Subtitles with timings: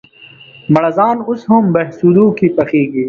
[0.73, 2.99] مړزان اوس هم بهسودو کې پخېږي؟